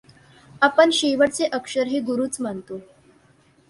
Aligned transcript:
आपण 0.61 0.89
शेवटचे 0.93 1.45
अक्षर 1.45 1.87
हे 1.87 1.99
गुरूच 1.99 2.41
मानतो. 2.41 2.79